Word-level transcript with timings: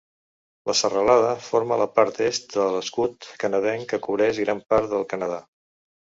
La 0.69 0.73
serralada 0.77 1.33
forma 1.47 1.77
la 1.81 1.87
part 1.97 2.21
est 2.29 2.47
de 2.57 2.65
l'escut 2.77 3.29
canadenc 3.45 3.87
que 3.93 4.01
cobreix 4.09 4.43
gran 4.47 4.65
part 4.75 4.91
del 4.97 5.07
Canadà. 5.15 5.41